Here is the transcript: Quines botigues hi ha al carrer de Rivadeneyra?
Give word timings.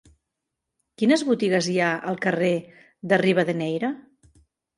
Quines 1.01 1.23
botigues 1.27 1.67
hi 1.67 1.75
ha 1.81 1.89
al 2.13 2.17
carrer 2.25 2.49
de 3.13 3.21
Rivadeneyra? 3.25 3.93